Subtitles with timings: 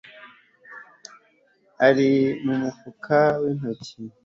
[1.87, 2.09] ari
[2.45, 3.93] mumufuka wikoti